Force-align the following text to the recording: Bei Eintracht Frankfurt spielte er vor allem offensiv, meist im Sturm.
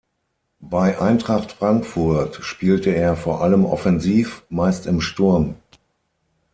Bei 0.63 0.99
Eintracht 0.99 1.51
Frankfurt 1.51 2.37
spielte 2.41 2.89
er 2.89 3.15
vor 3.15 3.41
allem 3.43 3.65
offensiv, 3.65 4.41
meist 4.49 4.87
im 4.87 4.99
Sturm. 4.99 5.53